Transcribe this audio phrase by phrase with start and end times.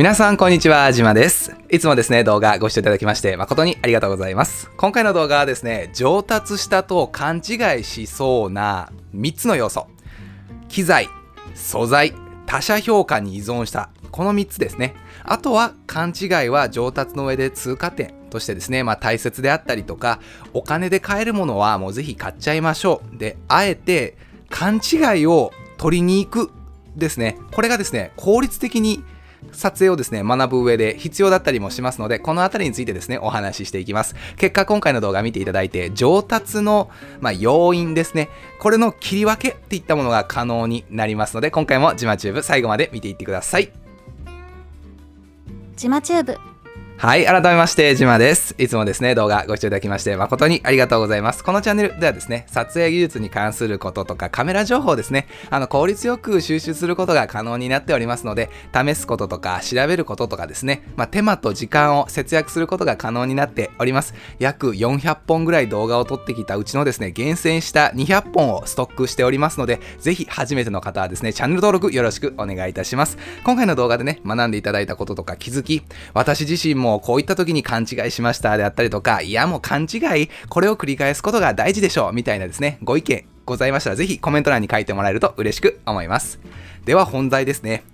[0.00, 1.54] 皆さんこんにちは、じまです。
[1.68, 4.70] いつもですね、動画ご視聴いただきまして誠にありがとうございます。
[4.78, 9.88] 今回の動画はですね、上達したと勘違いしそうな3つの要素。
[10.68, 11.06] 機材、
[11.54, 12.14] 素材、
[12.46, 13.90] 他者評価に依存した。
[14.10, 14.94] この3つですね。
[15.22, 20.18] あとは勘違いは上達の上で通過点としてですね、まあ大切であったりとか、
[20.54, 23.18] お金で買えるものはもうぜひ買っちゃいましょう。
[23.18, 24.16] で、あえて
[24.48, 26.50] 勘違いを取りに行く
[26.96, 27.36] ですね。
[27.52, 29.04] これがですね、効率的に
[29.52, 34.14] 撮影をですね、学ぶ上で必要だったりもしますので、このあたりについてですね、お話ししていきます。
[34.36, 43.72] 結果、今回の動画見ていただいて、上達の、まあ、要因ですね、これの切り分けっていったものが可能になりますので、今回もジマチューブ最後まで見ていってください。
[45.76, 46.49] ジマチューブ
[47.02, 48.54] はい、改めまして、ジマです。
[48.58, 51.42] いつもですね、動画ご視聴いただきまして、誠にありがとうございます。
[51.42, 64.12] このチャンネルではですね、撮影技術に関することとか、カメラ情報ですね、あの、効率よく収集することが可能になっておりますので、試すこととか、調べることとかですね、まあ、手間と時間を節約することが可能になっております。
[64.38, 73.16] 約400本ぐらい動画を撮ってきたうちのですね、厳選した200本をストックしておりますので、ぜひ初めての方はですね、チャンネル登録よろしくお願いいたします。
[73.42, 75.82] 今回の動画でね、学んでいただいたこととか気づき、
[76.12, 86.40] 私自身ももこういった時に勘違いしましたであったりとか、いやもう勘違い、これを繰り返すことが大事でしょう、みたいなですね、ご意見ございましたら、ぜひコメント欄に書いてもらえると嬉しく思います。
[86.84, 87.84] では本題ですね。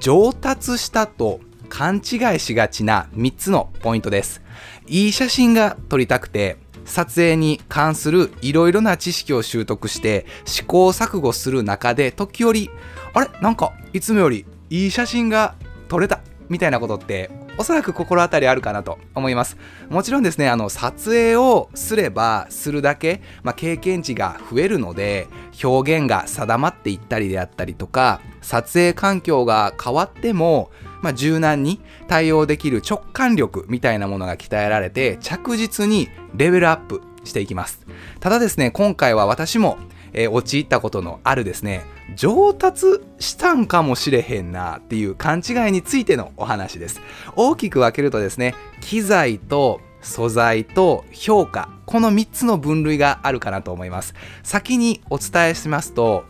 [0.00, 4.42] 上達したと勘違いしがちな3つのポイントです。
[4.86, 12.70] いい写真が撮りたくて、撮影に関するいろいろな知識を習得して試行錯誤する中で時折
[13.14, 13.30] あれ？
[13.40, 15.54] なんかいつもよりいい写真が
[15.88, 16.20] 撮れた
[16.50, 19.56] みたいなことっておそらく心当たりあるかなと思います。
[19.88, 25.28] もちろんですねあの撮影をすればするだけ、まあ、経験値が増えるので
[25.62, 30.70] 表現が定まっていったりであったりとか撮影環境が変わっても
[31.04, 37.84] まあ、柔軟に対応できる直感力みたいなものが鍛えられて着実にレベルアップしていきます。
[38.20, 39.76] ただですね今回は私も、
[40.14, 41.84] えー、陥ったことのあるですね
[42.16, 42.86] 上達
[43.18, 47.00] したんかもしれへんなっていう勘違いについてのお話です
[47.36, 56.24] 大きく分けるとですね機材と素材と評価この3つの分類があるかなと思います先にお伝えしますと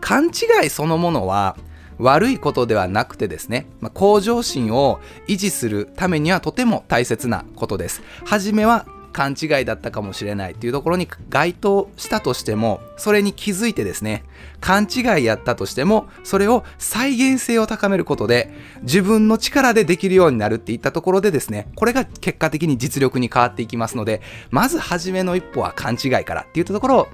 [0.00, 1.56] 勘違いそのものは
[1.98, 8.02] 悪いことではなくてですね、ま、向上心を維持するためにはとても大切なことです。
[8.24, 14.24] 初めは勘違いだったかもしれないっていうところに該当したとしても、それに気づいてですね、
[14.60, 18.50] 勘違いやったとしても、それを再現性を高めることで、
[18.82, 27.08] 自分の力でできるようになるっていったところでですね、これが結果的に実力に変わっていきますので、まず初めの一歩は勘違いからっていったところを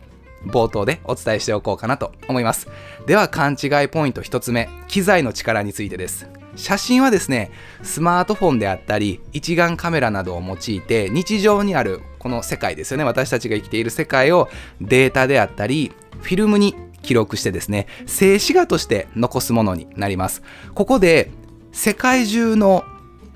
[0.45, 2.67] 冒頭でお伝えしておこうかなと思います。
[3.07, 6.42] では勘違いポイント1つ目機材の力についてです。
[6.57, 7.51] 写真はですね
[7.83, 13.05] スマートフォンであったり一眼カメラなどを用いて日常にあるこの世界ですよね。
[13.05, 14.49] 私たちが生きている世界を
[14.81, 20.43] データであったりフィルムに記録してですね静止画として残すものになります。
[20.75, 21.31] ここで
[21.73, 22.85] 世界中の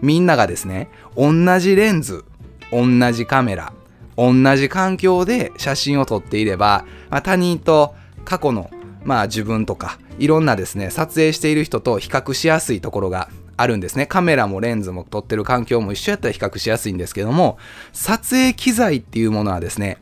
[0.00, 2.24] みんながですね同じレンズ
[2.70, 3.72] 同じカメラ
[4.16, 7.94] 同じ環境で写真を撮っていれば、まあ、他人と
[8.24, 8.70] 過去の、
[9.06, 14.06] まあ、自分とかいろんなですね撮影している人と比較しやすいところがあるんですね。
[14.06, 17.56] カメラもレンズも撮ってる環境も一緒やったら比較しやすいんですけども
[17.92, 19.98] 撮影機材っていうものはですね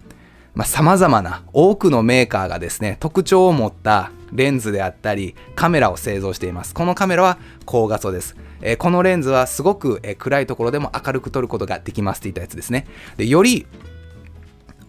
[0.64, 6.74] さまざ、まな多くのメーカーがですね特徴を持ったレンズであったりカメラを製造しています。
[6.74, 8.36] このカメラは高画素です。
[8.62, 12.86] えこのレンズはすごく、え暗いところでも明るく撮ることができますっていったやつですね。
[13.16, 13.66] でより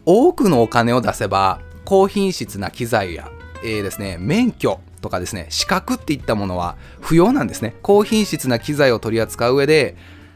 [0.06, 3.30] 多くのお金を出せば高品質な機材や、
[3.66, 7.76] えー、ですね免許とかですね資格っていったものは不要なんですね。
[7.82, 9.96] 高品質な機材を取り扱う上で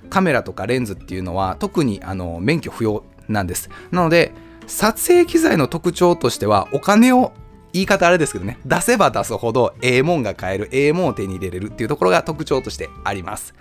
[0.09, 3.69] カメラとかレンズっていうのは特にあの免許不要なんです。
[3.91, 4.33] なので
[4.67, 7.31] 撮影機材の特徴としてはお金を
[7.73, 13.53] 言い方あれですけどね出せば出すほどええもんが買えるええもんを手に入れれるっていうところが特徴としてあります。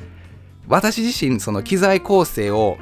[0.67, 2.77] 私自身その機材構成を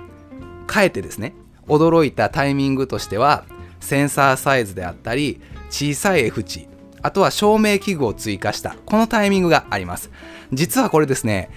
[0.72, 1.34] 変えてですね
[1.69, 3.44] 驚いたタイミングとしては
[3.81, 5.40] センサーサイズであったり
[5.70, 6.69] 小さい F 値
[7.02, 10.10] あとは照明器具を追加したこのタイミングがあります。
[10.52, 11.50] 実はこれですね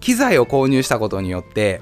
[0.00, 1.80] 機材を購入したことによって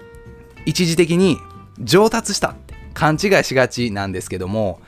[0.66, 1.38] 一時的に
[1.80, 4.80] 上達したって勘違いしがちなんですけども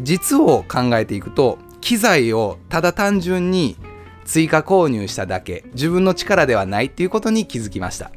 [0.00, 3.76] 実を考えていくと機材をただ単純に
[4.24, 8.10] 追加購入しただけ自分の力ではないっていうことに気づきました。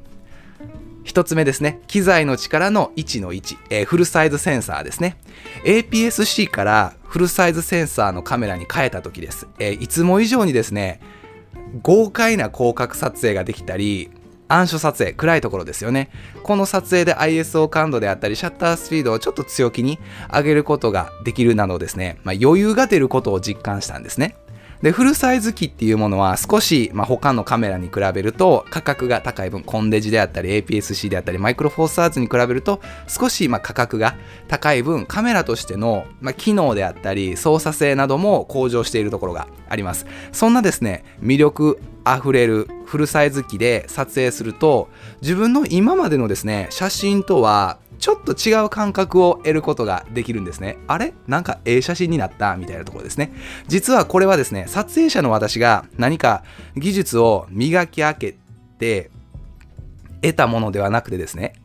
[1.09, 1.81] 一つ目ですね。
[1.87, 5.17] 機材の力の1の1、えー、フルサイズセンサーですね。
[5.65, 9.47] APS-C からフルサイズセンサーのカメラに変えた時です。
[9.57, 10.99] えー、いつも以上にですね、
[11.81, 14.11] 豪快な広角撮影ができたり
[14.49, 16.09] 暗所撮影暗いところですよね
[16.43, 19.99] この撮影で ISO 感度であったりシャッタースピードをちょっと強気に
[20.33, 24.35] 上げることができるなどですね、まあ、余裕が出ることを実感したんですね
[24.81, 34.15] でフルサイズ機っていうものは少し、まあ、他のカメラに比べると価格が高い分コンデジであったり APS-C であったりマイクロフォーサーズに比べると少しまあ価格が
[34.47, 40.05] 高い分カメラとしてのまあ機能であったり操作性なども向上しているところがあります。
[40.31, 41.79] そんなですね魅力
[42.11, 44.89] あふれるフルサイズ機で撮影すると
[45.21, 50.77] 自分の今までのですね写真とはちょっと違う感覚を得ることができるんですね。
[50.87, 51.13] あれ？
[51.27, 52.55] なんかええ写真になった？
[52.55, 53.33] みたいなところですね。
[53.67, 56.43] 実はこれはですね、撮影者の私が何か
[56.77, 58.37] 技術を磨き上げ
[58.79, 59.11] て
[60.21, 61.55] 得たものではなくてですね、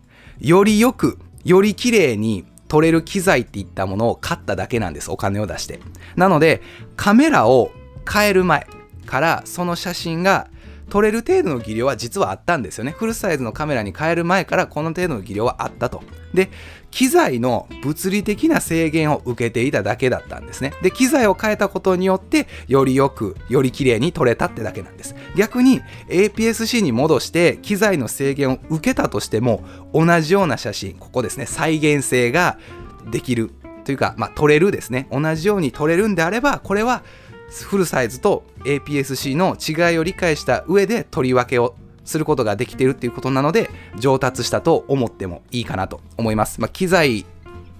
[0.40, 5.12] よりよく、より綺麗に撮れる機材っていったものを買っただけなんです。
[5.12, 5.78] お金を出して。
[6.16, 6.62] なので、
[6.96, 7.70] カメラを
[8.12, 8.66] 変える前
[9.14, 10.48] からその写真が
[10.90, 12.90] 撮れる程度の技量は実はあったんですよね。
[12.90, 16.02] フルサイズのカメラに変える前からこの程度の技量はあったと。
[16.34, 16.50] で、
[16.90, 20.72] 機材の物理的な制限を受けていただけだったんですね。
[20.82, 25.14] で、機材を変えたことによって、よりよく、より綺麗に撮れたってだけなんです。
[25.36, 29.62] 逆に APS-C に戻して機材の制限を受けたとしても、
[29.92, 32.58] 同じような写真、ここですね、再現性が
[33.12, 33.52] できる
[33.84, 35.06] というか、まあ、撮れるですね。
[35.12, 37.04] 同じように撮れるんであれば、これは
[37.50, 41.74] フルサイズと APS-C の違いを理解した上で取り分けを
[42.04, 46.60] することができているっていうことなので上達したと思ってもいいかなと思います。
[46.60, 47.24] まあ、機材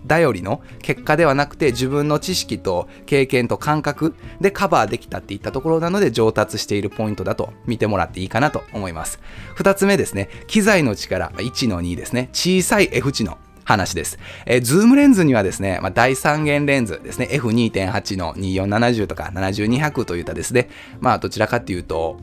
[0.07, 9.19] 頼りの結果ではなくて自分の知識と経験と感覚でカバーできたっていったところなので上達しているポイントだと見てもらっていいかなと思います。
[9.55, 14.19] 二つ目ですね、機材の力1の2ですね、小さい F 値の話です。
[14.47, 20.69] えー、ズームレンズにはですね、まあ、大三元レンズですね、F2.8 の2470とか7200といったですね、
[21.01, 22.19] まあどちらかっていうと、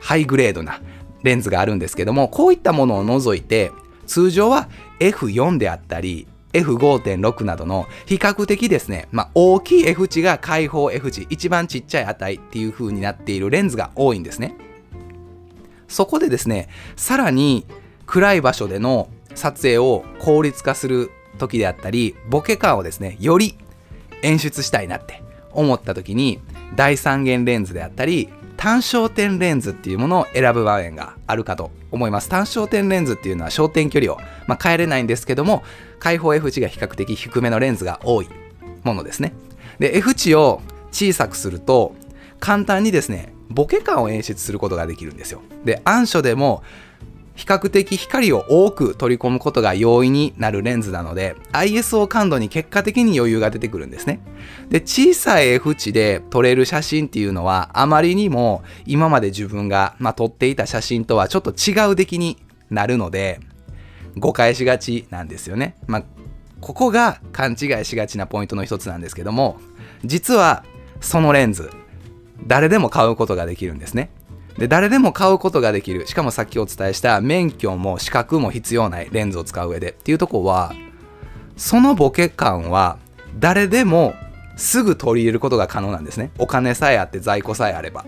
[0.00, 0.80] ハイグレードな
[1.22, 3.72] レンズがあるんですけども、こういったものを除いて、
[4.06, 4.68] 通常は
[5.00, 14.56] F4 であったり、F5.6 などの比較的ですね、まあ、大きい F 値が開放 F 値、一番ちっちゃい値っていう風になっているレンズが多いんですね。
[15.88, 17.66] そこでですね、さらに
[18.06, 23.56] 暗い場所での撮影を効率化する時であったり、ボケ感をですね、より
[24.22, 25.22] 演出したいなって
[25.52, 26.40] 思った時に、
[26.74, 32.28] 第三元レンズであったり、単焦点レンズっていうものを選ぶ場面があるかと思います。
[32.28, 35.62] 単焦点レンズっていうのは焦点距離を、まあ、変えれないんですけども、
[35.98, 38.28] 開放 F 値が比較的低めのレンズが多い
[38.82, 39.34] ものですね。
[39.78, 41.94] で、F 値を小さくすると、
[42.40, 45.42] 簡単にですね、ボケ感を演出することができるんですよ。
[45.64, 46.62] で、暗所でも
[47.36, 54.20] 比較的光を多く取り込むことが容易になるレンズなので ISO 感度に結果的に余裕が出てくるんですね。
[54.70, 62.38] で小さい F 値で撮れる写真っていうのはあまりにも今まで自分が、まあ、撮っていた写真とはちょっと違う出来に
[62.70, 63.40] なるので
[64.16, 65.76] 誤解しがちなんですよね。
[65.86, 66.04] まあ、
[66.60, 69.60] ここが勘違いしがちなポイントの一つなんですけども
[70.04, 70.64] 実は
[71.00, 71.70] そのレンズ
[72.46, 74.10] 誰でも買うことができるんですね。
[74.58, 76.06] で誰でも買うことができる。
[76.06, 79.90] しかもさっきお伝えした免許も資格も必要ないレンズを使う上で。
[79.90, 80.72] っていうとこは
[81.56, 82.98] そのボケ感は
[83.38, 84.14] 誰でも
[84.56, 86.30] すぐ取り入れることが可能なんですね。
[86.38, 88.04] お金さえあって在庫さえあれば。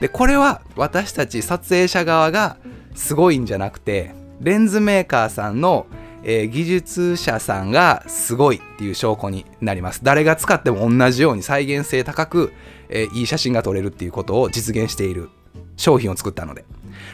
[0.00, 2.56] でこれは私たち撮影者側が
[2.94, 5.86] すごいんじゃなくてレンズメーカーさんの、
[6.22, 10.00] えー、技術者さんがすごいっていう証拠になります。
[10.04, 12.52] 誰が使っても同じように再現性高く、
[12.88, 15.30] えー、いい写真が撮れるっていうことを実現している。
[15.78, 16.66] 商品を作ったので。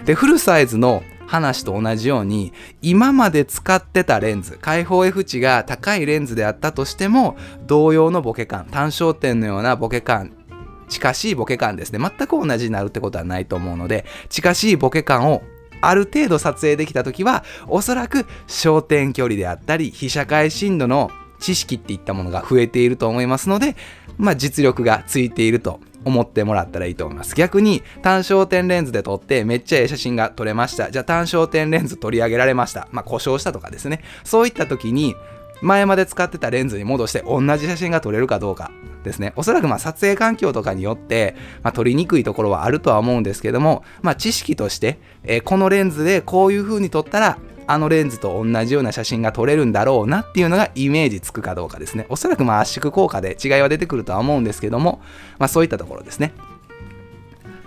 [0.05, 2.53] で、フルサイズの話と同じように、
[2.83, 10.33] 今まで使ってたレンズ、開放 F 値が高いレンズであったとしても、同様のボケ感、単焦点のようなボケ感、
[10.89, 11.99] 近しいボケ感ですね。
[11.99, 15.43] 全く同じになるってことはないと思うので、近しいボケ感を
[15.81, 23.77] ある程度撮影できた時は、おそらく焦点距離であったり、被写界深度の知識っていったものが増えていると思いますので、
[24.17, 27.35] まあ実力がついていると思ってもらったらいいと思います。
[27.35, 30.91] 逆に単焦点レンズで撮ってめっちゃええ写真が撮れました。
[30.91, 32.89] じゃあ単焦点レンズ取り上げられました。
[32.91, 34.03] まあ故障したとかですね。
[34.25, 35.15] そういった時に
[35.63, 38.71] 前まで使ってたレンズに戻して同じ写真が撮れるかどうか
[39.03, 39.33] ですね。
[39.37, 52.07] おそらくまあ撮影環境とかによって、まあ、撮りにくいところはあるとは思うんですけども、まあ知識として、えー、このレンズでこういう風に撮ったらあのレンズと同じような写真が撮れるんだろうなっていうのがイメージつくかどうかですね。
[52.09, 55.01] おそらくまあ圧縮効果で違いは出てくるとは思うんですけども、
[55.39, 56.33] まあそういったところですね。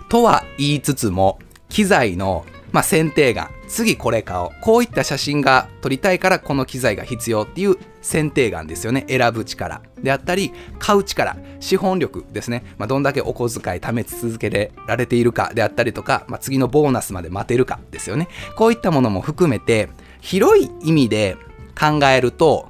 [0.09, 1.39] とは言いつつも、
[1.69, 4.49] 機材のまあ、選定眼、次これ買おう。
[4.61, 7.77] こういった写真が撮りたいからこの機材が必要っていう
[8.07, 9.05] 選定眼ですよね。
[9.09, 9.81] 選ぶ力。
[10.01, 11.35] であったり買う力。
[11.59, 15.51] 資本力ですね、まあ、どんだけお小遣い貯め続けられているか。
[15.53, 18.29] であったりとか、まあ、次のボーナスまで待てるかですよね。
[18.55, 19.89] こういったものも含めて
[20.21, 21.35] 広い意味で
[21.77, 22.69] 考えると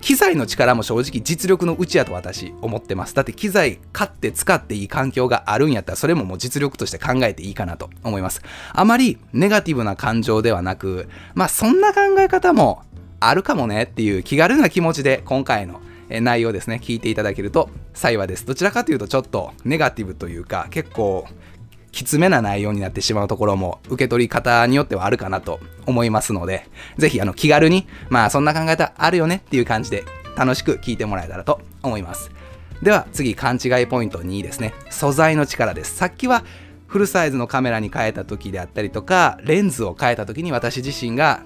[0.00, 3.14] 機材の力も正直実力のうちやと私思ってます。
[3.14, 8.42] だって機材買って使っていい環境があるんやったらそれももう実力として考えていいかなと思います。
[8.74, 12.82] あまりネガティブな感情ではなく、まあそんな考え方も
[13.28, 18.44] あるかもねっていう気軽な気持ちで今回の内容ですね、聞いていただけると幸いです。
[18.44, 21.26] どちらかというとちょっとネガティブというか結構
[21.92, 30.04] きつめな内容になってしまうところも受け取り方によってはあるかなと思いますので、 ぜひあの気軽に、まあそんな考え方あるよねっていう感じで
[30.36, 32.30] 楽しく聞いてもらえたらと思います。
[32.82, 34.74] では次勘違いポイント2ですね。
[34.90, 35.94] 素材の力です。
[35.94, 36.44] さっきは
[36.88, 41.42] フルサイズのカメラに変えた時であったりとか、レンズを変えた時に私自身が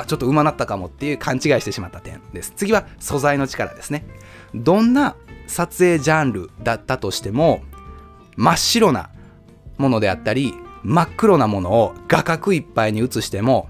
[0.00, 2.52] あ、ちょっと馬なったかもっていう勘違いしてしまった点です。
[2.56, 4.06] 次は素材の力ですね。
[4.54, 7.62] どんな撮影ジャンルだったとしても、
[8.36, 9.10] 真っ白な
[9.78, 13.68] ものであったり真っ黒なものを画角いっぱいに映しても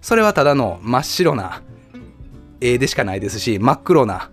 [0.00, 1.62] それはただの真っ白な
[2.60, 4.30] 絵でしかないですし真っ黒な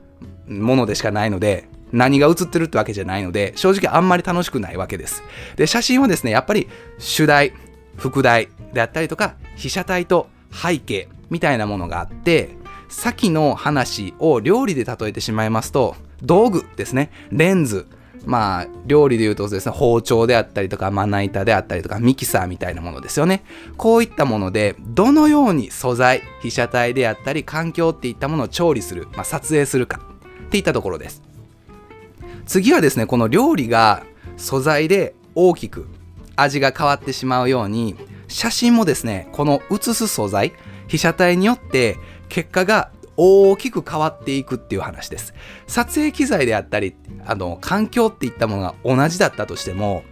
[0.47, 5.23] ものでしかないので何が写ってるってわけじゃないので正直あんまり楽しくないわけです
[5.55, 7.53] で写真はですねやっぱり主題
[7.97, 12.57] 副題であったりとか被写体と背景みたいなものがあって
[12.89, 17.87] 先の話を料理で例えてしまいますと道具ですねレンズ
[18.25, 23.43] まあ、料理で言うとですね、包丁であったりとか、まな板であったりとか、ミキサーみたいなものですよね。
[23.75, 29.99] こういったもので、どのように素材、被写体であったり、環境っていったものを調理する、まあ、撮影するか
[30.45, 31.21] っていったところです。
[32.45, 34.03] 次はですね、この料理が
[34.37, 35.87] 素材で大きく
[36.35, 37.95] 味が変わってしまうように、
[38.29, 40.53] 写真もですね、この写す素材、
[40.87, 41.97] 被写体によって
[42.29, 45.33] 結果が大きく変わっていくっていう話です。
[45.67, 50.03] 撮影機材であったり、あの、環境っていったものが同じだったとしても、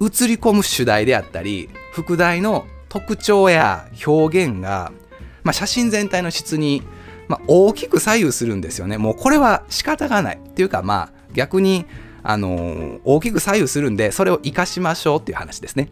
[0.00, 4.92] 映り込む主題であったり、副題の特徴や表現が、
[5.44, 6.82] まあ、写真全体の質に、
[7.28, 8.98] まあ、大きく左右するんですよね。
[8.98, 10.38] もうこれは仕方がない。
[10.38, 11.86] っていうかまあ逆に、
[12.22, 15.88] あのー、大きく左右するんで、それを活かしましょうっていう話ですね。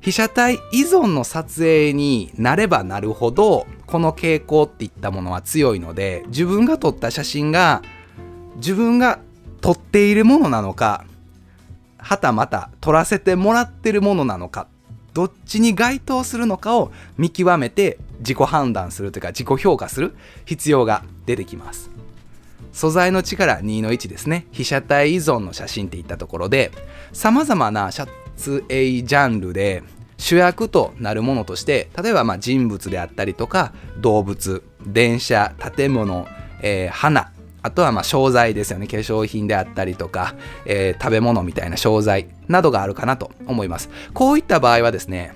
[0.00, 7.82] 被写体依存の撮影になればなるほどこの傾向っていったものは強いので自分が撮った写真が
[8.56, 9.18] 自分が
[9.60, 11.04] 撮っているものなのか
[11.98, 14.68] はたまた撮らせてもらってるものなのか
[15.14, 20.14] どっちに該当するのかを見極めて自己判断するというか自己評価する
[20.44, 21.90] 必要が出てきます。
[22.72, 24.46] 素材の力2の1ですね。
[24.52, 26.70] 被写体依存の写真っていったところで
[27.12, 27.90] さまざまな
[28.38, 29.82] 撮影ジャンルで
[30.16, 36.26] 主役となるものとして例えばま人物であったりとか動物電車建物、
[36.62, 38.86] えー、花あとはま商材ですよね。
[38.86, 43.90] 化粧品であったりとか、えー、食べ物みたいな商材などがあるかなと思います。
[44.14, 45.34] こういった場合はですね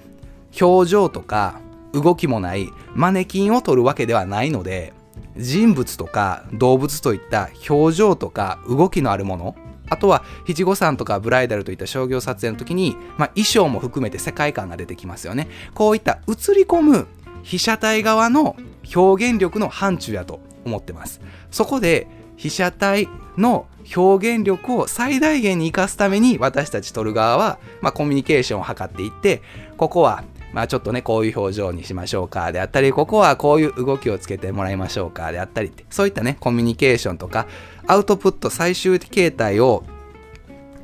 [0.61, 1.61] 表情とか
[1.93, 4.93] 動きもないマネキンを取るわけではないので
[5.37, 9.57] 人物とか動物といった表情とか動きのあるもの
[9.89, 15.49] あとは七五三とかブライダルといった商業撮影の時に、まあ、衣装も含めて世界観が出てきますよね。
[15.75, 17.07] こういった映り込む
[17.43, 18.57] 被写体側の
[18.95, 21.21] 表現力の範疇やと思ってます。
[21.51, 29.43] そこで被写体の表現力を最大限に生かすために私たち撮る側は、まあ、コミュニケーションを図っていって
[29.77, 37.47] ここはまあちょっとねこういう表情にしましょうかであったりここはこういう動きをつけてもらいましょうかであったりってそういったねコミュニケーションとか
[37.87, 39.85] アウトプット最終形態を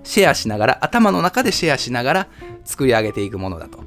[0.05, 2.29] シェアしながら頭の中でシェアしながら
[2.65, 3.81] 作り上げていくものだと。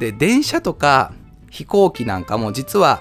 [0.00, 1.12] で電車とか
[1.50, 3.00] 飛行機なんかも実は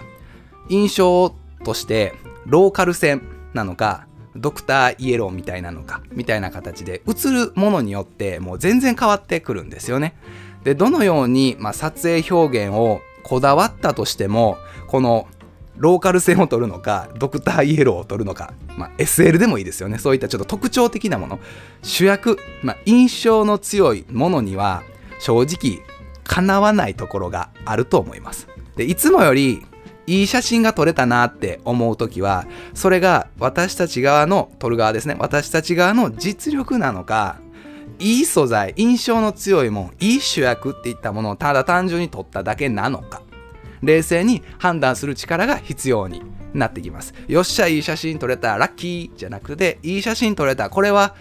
[0.69, 2.13] 印象として
[2.45, 3.21] ローカル線
[3.53, 10.15] なのかドクターイエローみたいなのかみたいな形で映るものによってもう全然変わってくるんですよね。
[10.63, 15.27] でどのように、まあ、撮影表現をこだわったとしてもこの
[15.77, 19.99] ローカル線を取るのかドクターイエローを取るのか、まあ、SL でもいいですよね。
[19.99, 21.39] そういったちょっと特徴的なもの。
[21.83, 24.83] 主役、まあ、印象の強いものには
[25.19, 25.85] 正直
[26.23, 28.47] かなわないところがあると思います。
[28.75, 29.65] でいつもより
[30.07, 35.15] いい写真が撮れたなって思う時はそれが私たち側の撮る側ですね。
[35.19, 37.39] 私たち側の実力なのか
[37.99, 43.21] いい素材印象の強いもんいい主役っていったものをただ単純に撮っただけなのか
[43.81, 46.21] 冷静に判断する力が必要に
[46.53, 47.13] なってきます。
[47.27, 51.15] よっしゃ、いい写真撮れた、ラッキーじゃなくて、いい写真撮れた、これは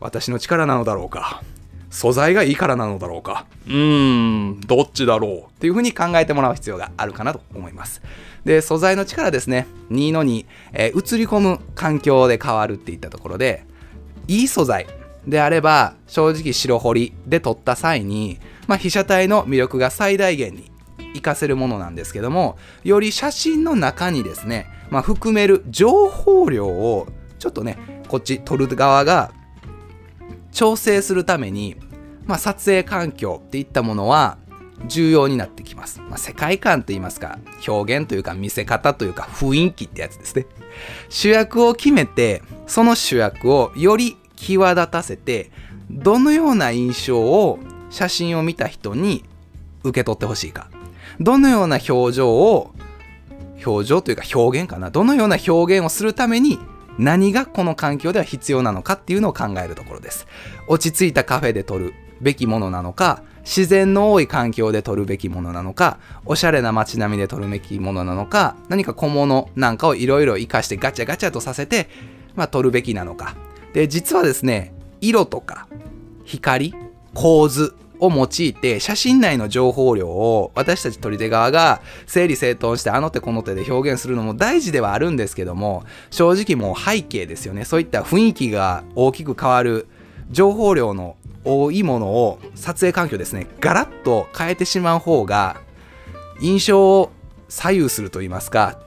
[0.00, 1.42] 私の力なのだろうか。
[1.90, 8.00] 素材がいいからなのだろうかうーんどっちだろうっていうふうに考えてもらう必要があるかなと思います
[8.46, 13.66] で素材の力ですね2の2、えー、映り込む環境で変わるっていったところで
[14.26, 14.86] いい素材
[15.26, 20.70] であれば正直白彫りで撮った際に、まあ、被写体の魅力が最大限に
[21.12, 27.06] 活かせるものなんですけどもより写真の中にですね、まあ、含める情報量を
[27.38, 29.32] ちょっとねこっち撮る側が
[30.50, 31.76] 調整するために、
[32.26, 34.38] まあ、撮影環境っていったものは
[34.86, 36.00] 重要になってきます。
[36.00, 40.46] まあ、世界観といいますか表現というか見せ方というか雰囲気ってやつですね。
[41.08, 45.50] 主役を決めてその主役をより際立たせて
[45.90, 47.58] どのような印象を
[47.90, 49.24] 写真を見た人に
[49.84, 50.68] 受け取ってほしいか。
[51.20, 52.72] どのような表情を
[53.64, 54.90] 表情というか表現かな。
[54.90, 56.58] どのような表現をするために
[56.98, 60.26] 何がこの環境では必要なのかっていうのを考えるところです。
[60.66, 71.88] 落ち着いたカフェで撮るべきものなのか自然の多い環境で撮るべきものなのかおしゃれな街並みで撮るべきものなのか何か小物なんかをいろいろ活かしてガチャガチャとさせて、
[72.36, 73.34] まあ、撮るべきなのか。
[73.72, 75.68] で実はですね色とか
[76.24, 76.74] 光
[77.14, 87.64] 構図を用いて写真内の情報量を私たち撮り手側が整理整頓してあの手この手で表現するのも大事ではあるんですけども正直もう背景ですよね。
[87.64, 89.86] そういった雰囲気が大きく変わる
[90.30, 95.60] 情報量の多いものを撮影環境ですねガラッと変えてしまう方が
[96.40, 97.10] 印象を
[97.48, 98.78] 左右すると言いますか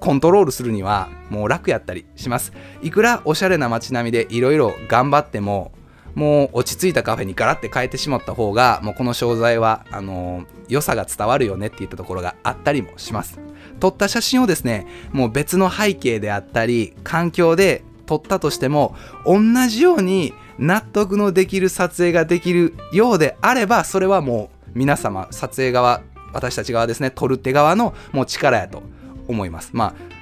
[0.00, 2.52] コントロールするにはもう楽やったりします。
[2.82, 5.72] いくらおしゃれな街並みでいろいろ頑張っても
[6.14, 13.38] もう落ち着いたカフェにガラッて変えてしまった方がもうこの商材はあのー、良さが伝わるよねっていったところがあったりもします。
[13.78, 26.02] 撮った写真をですねもう別の背景であったり環境で撮ったとしても同じように納得のできる撮影ができるようであればそれはもう皆様撮影側
[26.32, 28.82] 私たち側ですね撮る手側のもう力やと
[29.30, 29.70] 思います。
[29.72, 30.20] まあ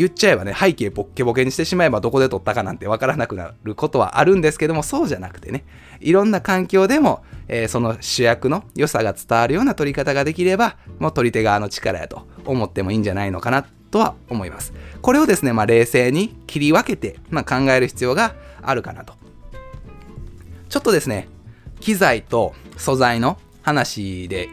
[0.00, 5.64] 言っちゃえばね背景ボッケボケにしてしまえばどこで撮ったかなんてわからなくなることはあるんですけどもそうじゃなくてね
[6.00, 14.72] いろんな環境でも、えー、その主役の良さが伝わるような撮り方ができればもう撮り手側の力やと思ってもいいんじゃないのかなとは思います。
[15.02, 19.14] これをですね、まあ、冷静に切り分けて、まあ、考える必要があるかなと。
[20.70, 21.28] ちょっとですね
[21.80, 24.48] 機材と素材の話で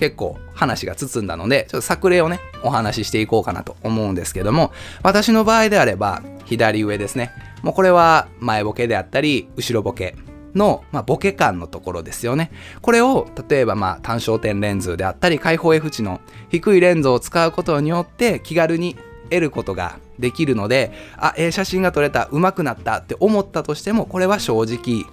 [0.00, 7.32] 結構話が包んだので、ちょっと作例をね、お話ししていこうかなと思うんですけども、私の場合であれば、左上ですね。
[7.62, 10.16] もうこれは前ボケであったり、後ろボケ
[10.54, 12.50] の、まあ、ボケ感のところですよね。
[12.80, 25.04] これを、例えば、まあ、単焦点レンズであったり、開放 F 値の低いレンズを使うことによって、気軽に得ることができるので、あ、ええ写真が撮れた、上手くなったって思ったとしても、これは正直、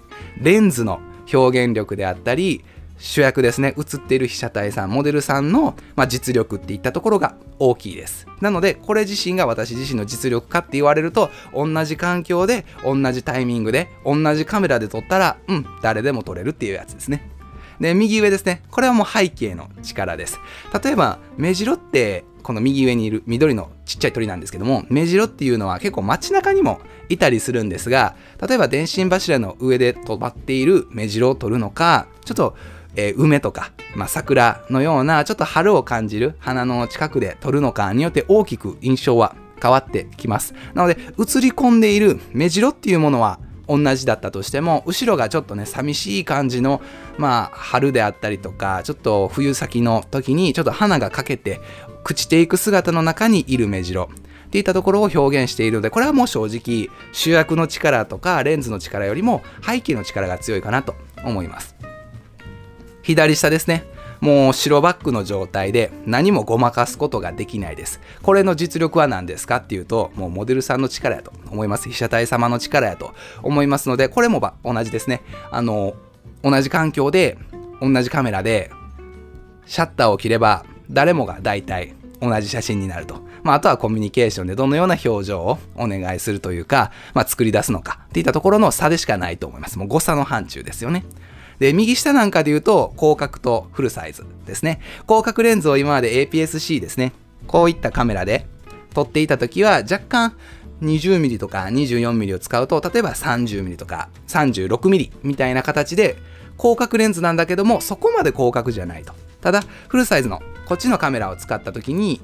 [0.41, 1.01] レンズの
[1.33, 2.63] 表現力であったり、
[2.97, 3.75] 主役ですね。
[3.77, 8.27] 映っている被写体さんモデルさんの、まあ、実力っていったところが大きいです。
[8.41, 17.29] なのでこれ自身が私自身の実力かって言われると同じ環境で同じタイミングで同じカメラで撮ったらうん誰でも撮れるっていうやつですね。
[17.79, 18.63] で右上ですね。
[18.71, 20.39] これはもう背景の力です。
[20.83, 26.79] 例えば目白ってこの右上にいる緑のちっちゃい鳥なんですけども目白っていうのは結構街中にも
[27.09, 32.55] いたりするんですが例えば電信柱の上で止まっている目白を撮るのかちょっと
[32.97, 40.53] えー、梅とか、まあ、桜のようなちょっと春を感じる花の近くで撮るのかによって大きく印象は変わってきます。
[40.73, 46.81] なので映り込んでいる目白っていうものは同じだったとしても後ろがちょっとね寂しい感じの
[47.17, 51.59] まあ春であったりとかちょっと冬先の時にちょっと花が欠けて
[52.03, 54.09] 朽ちていく姿の中にいる目白
[54.47, 61.76] っていったところを表現しているのでこれはもう正直主役の力とかレンズの力よりも背景の力が強いかなと思います。
[63.07, 63.85] 左下ですね。
[64.19, 68.01] もう白バックの状態で何もごまかすことができないです。
[68.21, 71.87] これの実力は何ですかっていうと、もうモデルさんの力やと思います。
[71.87, 75.21] 被写体様の力やと思いますので、これも同じですね。
[75.51, 75.93] あの、
[76.43, 77.37] 同じ環境で、
[77.81, 78.71] 同じカメラで、
[79.65, 83.21] シャッターを切れば、誰もが大体同じ写真になると。
[83.43, 89.79] まあ、あとはコミュニケーションでどのような表情をお願いするというか、まあ、作り出すのかっていったところの差でしかないと思います。
[89.79, 91.05] もう誤差の範疇ですよね。
[91.59, 94.79] で、右下なんかで言うと、広角とフルサイズですね。
[95.07, 97.13] 広角レンズを今まで APS-C ですね。
[97.47, 98.45] こういったカメラで
[98.93, 100.35] 撮っていた時は、若干
[100.81, 106.17] 20mm とか 24mm を使うと、例えば 30mm とか 36mm みたいな形で、
[106.57, 109.13] 広角レンズなんだけども、そこまで広角じゃないと。
[109.41, 112.21] ただ、フルサイズのこっちのカメラを使った時に、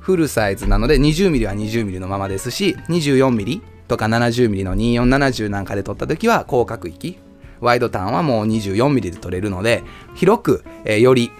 [0.00, 7.18] フルサイズなので 20mm は 20mm のままですし、24mm とか 70mm の2470なんかで撮った時は広角域
[7.60, 9.82] ワイドターンはもう 24mm で撮れるので
[10.14, 11.30] 広く、えーより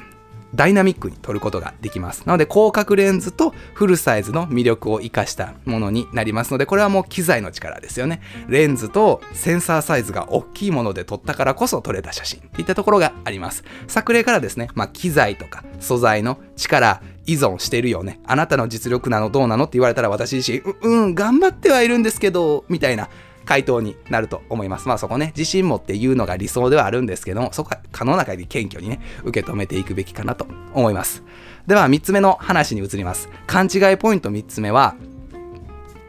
[0.54, 2.24] ダイナミックに撮ることができます。
[2.26, 8.20] なので広角レンズとフルサイズの魅力を活かしたものになりますので、これはもう機材の力ですよね。
[8.48, 13.64] レンズとセンサーサイズが大きいもので撮ったからこそ撮れた写真っていったところがあります。
[13.86, 18.20] 作例からですね、まあ機材とか素材の力、依存してるよね。
[18.26, 23.08] あなたの実力なのどうなのって言われたら私自身、ううん、頑張ってはいるんですけど、みたいな
[23.50, 24.86] 回答になると思います。
[24.86, 31.24] まあそこね、自信持って言うのが理想ではあるんですけども、そこは可能な限り謙虚にね、受け止めていくべきかなと思います。
[31.66, 33.28] では3つ目の話に移ります。
[33.48, 34.94] 勘違いポイント3つ目は、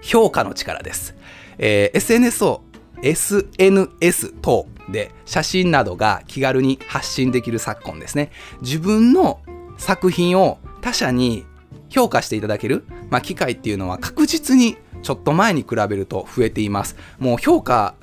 [0.04, 1.16] 評価の力です。
[1.58, 2.62] えー SNS を
[3.02, 8.30] SNS 等で写真などが気軽に発信できる昨今ですね。
[8.62, 9.40] 自分の
[9.80, 11.48] 作品を他者に
[11.90, 16.96] 評価していただける、まあ、機会っていうのは確実にちょっと前に比べると増えています。
[17.20, 17.96] もう評価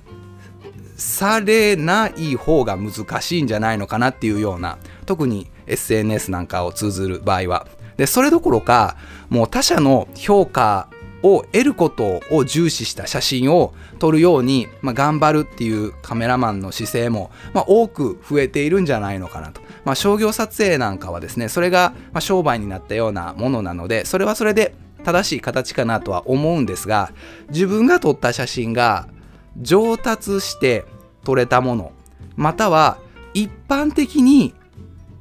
[0.97, 8.97] されない方が難しいんじゃないのかなっていうような特に SNS なんかを通ずる場合はでそれどころか
[9.29, 10.89] もう他者の評価
[11.23, 24.75] を得ることを重視した写真を撮るように、まあ、頑張るっていうカメラマンの姿勢も、まあ、多く増えているんじゃないのかなと、まあ、商業撮影なんかはですねそれが商売になったようなものなのでそれはそれで
[25.09, 27.12] 正しい形かなとは思うんですが
[27.49, 29.09] 自分が撮った写真が
[29.57, 30.85] 上達して
[31.25, 31.92] 撮れたもの
[32.37, 32.99] または
[33.33, 34.55] 一般的に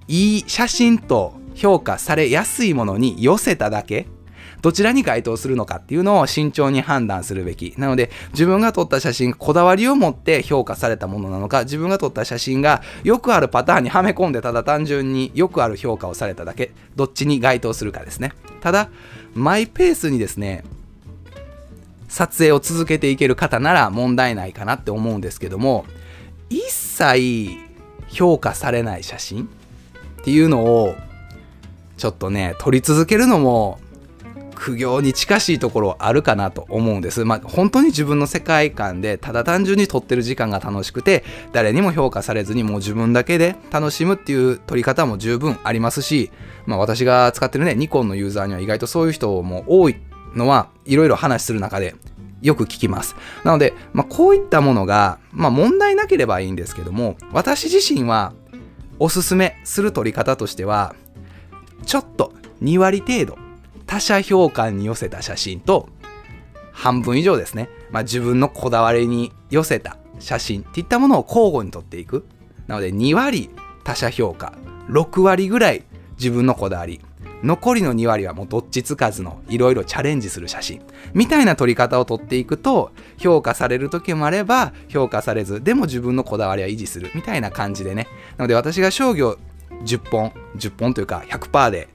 [0.09, 4.07] いい写真と評価されやすいものに寄せただけ
[4.67, 7.73] どちらに該当するのかっていうのを慎重に判断するべき。
[7.77, 16.73] なので自分が撮った写真こだわりを持って評価されたものなのか自分が撮った写真がよくあるパターンにはめ込んでただ単純によくある評価をされただけ。
[16.97, 18.33] どっちに該当するかですね。
[18.59, 18.89] ただ
[19.35, 20.65] マイペースにですね
[22.09, 25.85] 撮影を続けていける方なら問題ないかなって思うんですけども
[26.49, 27.51] 一切
[28.09, 30.93] 評価されない写真っていうのを
[31.95, 33.79] ちょっとね撮り続けるのも
[34.59, 37.23] 苦行に近しいところあるかなと思うんです。
[37.25, 46.31] まあ本当に自分の世界観でただ単純に撮ってる時間が楽しくて誰にも評価されずにもう自分だけで楽しむっていう撮り方も十分ありますし、
[46.65, 49.97] まあ私が使ってるねニコンのユーザーには意外とそういう人も多い
[50.35, 51.95] のはいろいろ話する中で
[52.41, 53.15] よく聞きます。
[53.43, 58.33] なので、まあ、こういったものが、まあ、問題なければいいんですけども、私自身は
[58.99, 60.95] おすすめする撮り方としては、
[61.85, 63.37] ちょっと2割程度、
[63.87, 65.89] 他者評価に寄せた写真と、
[66.71, 72.27] 半分以上ですね、まあ、自分のこだわりに寄せた写真っていったものを交互に撮っていく。
[72.67, 73.49] なので、2割
[73.83, 74.53] 他者評価、
[74.89, 75.83] 6割ぐらい
[76.19, 77.01] 自分のこだわり、
[77.43, 80.81] 残りの2割はもうどっちつかずのいろいろチャレンジする写真。
[81.13, 87.11] みたいな撮り方を撮っていくと評価される時もあれば評価されずでも自分のこだわりは維持する。
[87.13, 88.07] みたいな感じでね。
[88.37, 89.37] なので私が商業
[89.83, 91.89] 10本10本というか100%で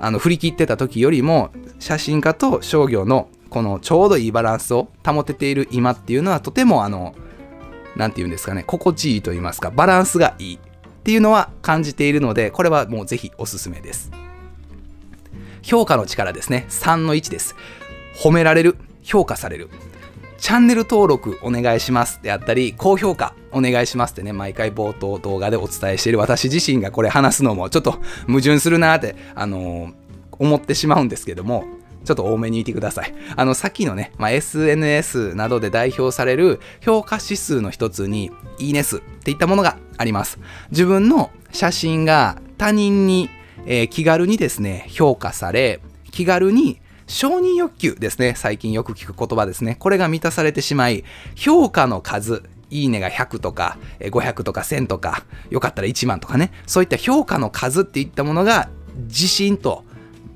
[0.00, 7.14] あの振り切ってた時よりも写真家と商業のこのちょうどいいバランスを保てている今っていうのはとてもあの
[7.96, 10.58] 何て言うんですかね心地いいと言いますかバランスがいいっ
[11.02, 14.10] ていうのは感じているのでこれはもうぜひおすすめです
[15.62, 16.66] 評価の力ですね。
[16.68, 17.54] 3の1です。
[18.14, 19.68] 褒められる、評価される。
[20.40, 29.94] チャンネル登録お願いしますであったり、高評価お願いしますってね、毎回冒頭動画でお伝えしている私自身がこれ話すのもちょっと矛盾するなって、あのー
[30.40, 31.66] 思ってしまうんですけども、
[32.02, 33.14] ちょっと多めにいてください。
[33.36, 40.38] あの、さっきのね、まあ、SNS などで代表される評価指数の一つに、いいね数っていったものがあります。
[40.70, 43.28] 自分の写真が他人に
[43.66, 58.70] えー気軽にですね、評価され、気軽に承認欲求ですね、最近よく聞く言葉ですね、これが満たされてしまい、評価の数、いいねが100とか、500とか1000とか、よかったら1万とかね、そういった評価の数っていったものが、
[59.08, 59.84] 自信と、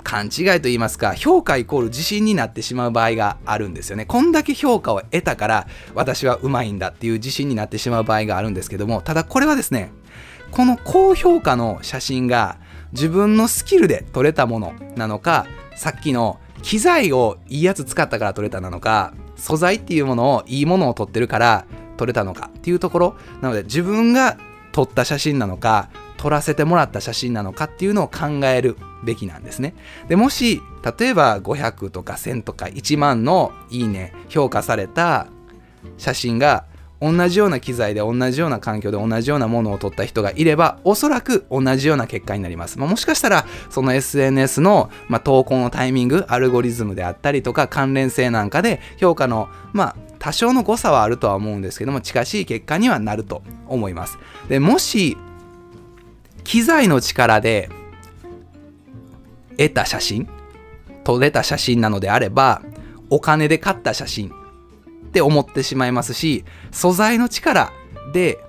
[0.02, 4.04] 勘違いと言いますか、評価イコール自信になってしまう場合があるんですよね。
[4.04, 9.92] こんだけ評価を得たから、私はうまいんだっていう自信になってしまう場合があるんですけども、ただこれはですね、
[10.50, 12.58] この高評価の写真が
[12.92, 21.66] 自分のスキルで撮れたものなのかさっきの機材をいいやつ使ったから撮れたなのか素材っていうものをいいものを撮ってるから
[21.98, 23.16] 撮れたのかっていうところ。
[23.42, 24.38] なので自分が
[24.72, 29.74] 撮った写真なのか撮らせてもらった写真なのかっていうのを考えるべきなんですね。
[30.08, 30.62] でもし
[30.98, 35.26] 例えば500とか1000とか1万のいいね評価された
[35.98, 36.64] 写真が
[37.04, 54.18] 同じような機材で同じような環境で同じようなものを撮った人がいればおそらく同じような結果になります、まあ、もしかしたらその SNS の、まあ、投稿のタイミングアルゴリズムであったりとか関連性なんかで評価のまあ多少の誤差はあるとは思うんですけども近しい結果にはなると思います。
[54.48, 55.18] でもし
[56.44, 57.68] 機材の力で
[59.58, 60.28] 得た写真
[61.04, 62.62] 撮れた写真なのであれば
[63.10, 64.32] お金で買った写真
[65.14, 67.72] って思ってしまいますし素材の力
[68.12, 68.40] で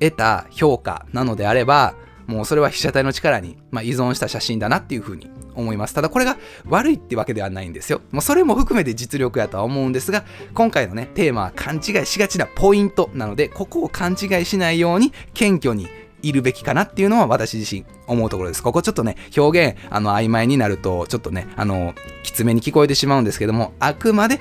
[0.00, 1.94] 得た評価なのであれば
[2.26, 5.94] もうそれは被写体の力に、まあ、依存した写真だなっていうふうに思います。
[5.94, 8.02] ただこれが悪いってわけではないんですよ。
[8.10, 15.88] もうそれも含めて実力やとは思うんですが、今回のね、テーマは勘違いしがちなポイントなので、ここを勘違いしないように謙虚に
[16.22, 18.62] いるべきかなっていうのは私自身思うところです。
[18.62, 24.40] ここちょっとね、表現、あの、曖昧になると、ちょっとね、あの、きつめに聞こえてしまうんですけども、あくまで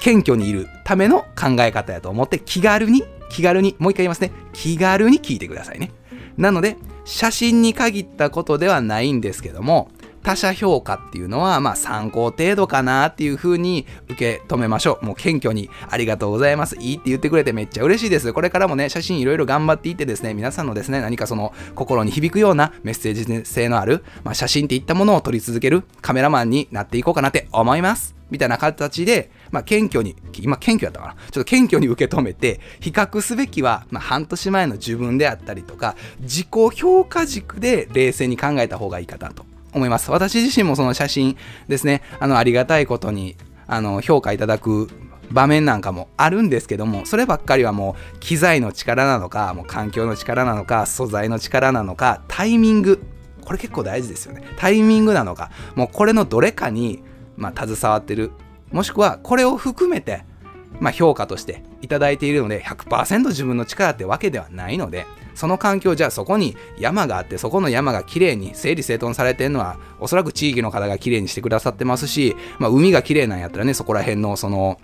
[0.00, 5.92] 謙虚にいるための考え方やと思って、気軽に、気軽に、もう一回言いますね、気軽に聞いてくださいね。
[6.36, 9.90] なので、写真に限ったことではないんですけども、
[10.22, 15.06] 他者評価っていうのは、まあ参考程度かなっていうふうに受け止めましょう。
[15.06, 16.76] もう謙虚にありがとうございます。
[16.76, 18.32] いいって言ってくれてめっちゃ嬉しいです。
[18.32, 28.17] これからもね、写真いろいろ頑張っていってですね、皆さんのですね、何かその心に響くようなメッセージ性のある、まあ、写真っていったものを撮り続けるカメラマンになっていこうかなって思います。
[28.30, 40.10] みたいな形で、まあ、謙虚に、今謙虚やったかなちょっと謙虚に受け止めて、比較すべきは、まあ、半年前の自分であったりとか、自己評価軸で冷静に考えた方がいいかなと思います。
[40.10, 41.36] 私自身もその写真
[41.68, 43.36] ですね、あの、ありがたいことに、
[43.66, 44.88] あの、評価いただく
[45.30, 53.02] 場面なんかもあるんですけども、そればっかりはもう機材の力なのか、もう環境の力なのか、素材の力なのか、タイミング、
[53.44, 54.42] これ結構大事ですよね。
[54.56, 57.02] タイミングなのか、もうこれのどれかに
[57.38, 58.32] まあ、携わってる。
[58.70, 60.24] もしくはこれを含めて、
[60.80, 74.80] まあ、評価としていただいているので100%自分の力ってわけではないのでその環境じゃあそこに山があってそこの山がきれいに整理整頓されてるのはおそらく地域の方がきれいにしてくださってますし、まあ、海がきれいなんやったらねそこら辺のその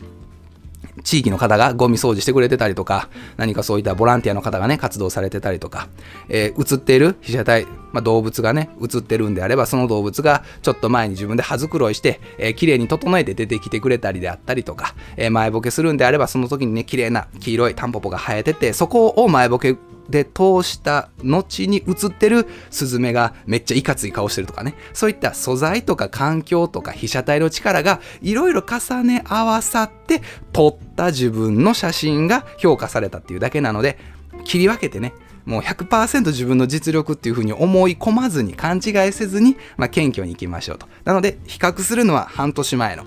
[1.03, 5.89] 地域の方がゴミ掃除してくれてたりとか、何かそういったボランティアの方がね、活動されてたりとか、
[6.29, 19.77] えー、映っている被写体、まあ、動物がね、映ってるんであれば、その動物がちょっと前に自分で歯繕いして、えー、綺麗に整えて出てきてくれたりであったりとか、えー、前ボケするんであれば、その時にね、綺麗な黄色いタンポポが生えてて、そこを前ボケ
[20.09, 33.99] で通した後に映ってるスズメがめっちゃいかつい顔してるとかねそういった素材とか環境とか被写体の力がいろいろ重ね合わさって撮った自分の写真が評価されたっていうだけなので
[34.45, 35.15] 切り分けてね
[35.45, 40.89] もう100%自分の実力っていうふうに思い込まずに勘違いせずに、まあ、謙虚にいきましょうと。
[41.05, 43.05] なので比較するのは半年前の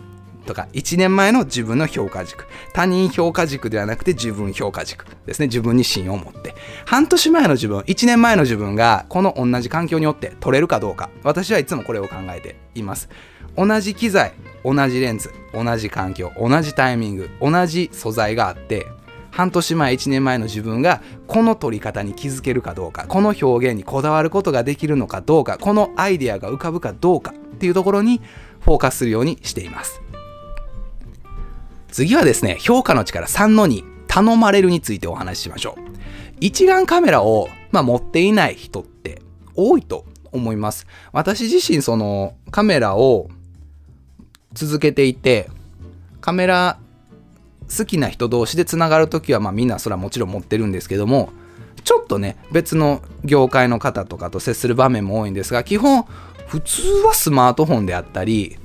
[0.47, 2.45] とか1年前の自分の評価軸。
[2.73, 5.45] 他人評価軸ではなくて自分評価軸ですね。
[5.45, 6.55] 自分に芯を持って。
[6.85, 11.11] 半年前の自分1年前の自分がこの同じ環境によって取れるかどうか。
[11.23, 13.09] 私はいつもこれを考えています。
[13.55, 14.33] 同じ機材
[14.63, 18.85] 同じレンズ同じ環境同じタイミング同じ素材があって
[19.31, 28.21] 半年前1年前の自分がこの撮り方に気づけるかどうかこの表現にこだわることができるのかどうかこのアイデアが浮かぶかどうかっていうところに
[28.61, 30.01] フォーカスするようにしています。
[31.97, 35.81] 次はですね、評価の力3の2、頼まれるについてお話ししましょう。
[36.39, 39.23] 一眼カメラを、まあ、持っていない人って
[39.55, 40.85] 多いと思います。
[41.11, 43.29] 私自身そのカメラを
[44.53, 45.49] 続けていて、
[46.21, 46.77] カメラ
[47.75, 51.31] 好きな人同士でつながるときは、まあみんなそれはもちろん持ってるんですけども、
[51.83, 56.05] ちょっとね、別の業界の方とかと接する場面も多いんですが、基本、
[56.45, 58.59] 普通はスマートフォンであったり、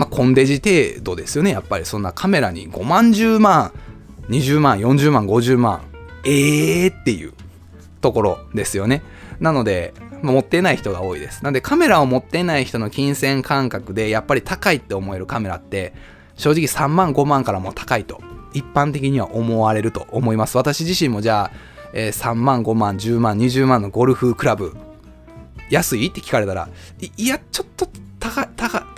[0.00, 1.50] まあ、コンデジ程度ですよね。
[1.50, 3.70] やっぱりそんなカメラに5万、10万、
[4.30, 5.82] 20万、40万、50万、
[6.24, 7.34] えーっていう
[8.00, 9.02] ところですよね。
[9.40, 11.44] なので、まあ、持ってない人が多いです。
[11.44, 15.92] なのでカメラを持ってない人の金銭感覚でやっぱり高いって思えるカメラって
[16.34, 18.22] 正直3万、5万からも高いと
[18.54, 20.56] 一般的には思われると思います。
[20.56, 21.56] 私自身もじゃあ、
[21.92, 24.74] えー、3万、5万、10万、20万のゴルフクラブ
[25.68, 26.06] 安い？
[26.06, 26.70] って聞かれたら
[27.18, 27.86] いやちょっと
[28.18, 28.48] 高い、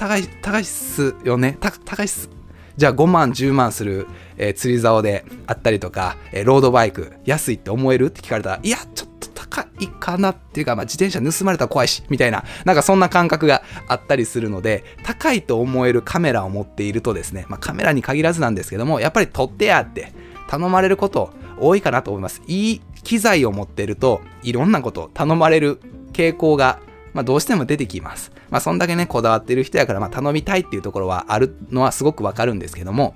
[0.03, 1.57] 高い、高い、っすよね？
[1.61, 2.29] 高いっす。
[2.77, 8.07] じゃあ5万、10万する、えー、釣り竿であったりとか、えー、ロードバイク、安いって思える？
[8.07, 20.13] って聞かれたら、いや、ちょっと高いかなっていうか、まあ、自転車盗まれたら怖いし、みたいな、なんかそんな感覚があったりするので、高いと思えるカメラを持っているとですね、まあ、カメラに限らずなんですけども、やっぱり撮ってやって
[20.49, 22.43] 頼まれること多いかなと思います。
[22.49, 25.81] いい機材を持っていると、いろんなこと頼まれる
[26.13, 26.81] 傾向が
[27.15, 28.33] まあ、どうしても出てきます。
[28.51, 33.15] まあ、そんだけね、こだわってる人やから、まあ、頼みたいっていうところはあるのはすごくわかるんですけども、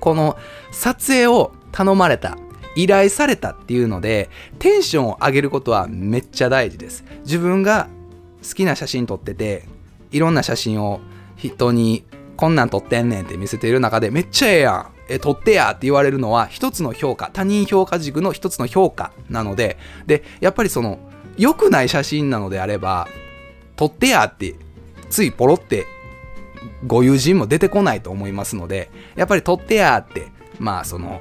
[0.00, 0.36] この
[0.70, 2.36] 撮影を頼まれた、
[2.74, 7.04] 依頼されたっていうので、テンションを上げることはめっちゃ大事です。
[7.24, 7.88] 自分が
[8.46, 9.64] 好きな写真撮ってて、
[10.10, 11.00] いろんな写真を
[11.36, 12.04] 人に
[12.36, 14.92] こんなん撮ってんねんって見せている中で、めっちゃええやん。
[15.08, 19.76] え撮ってやって言われるのは一つの評価他人評価軸の一つの評価なので
[20.06, 20.98] でやっぱりその
[21.38, 23.08] 良くない写真なのであれば
[23.76, 24.54] 撮ってやって
[25.10, 25.86] ついポロって
[26.86, 31.20] ご友人も出てこないと思いますのでやっぱり撮ってやってまあその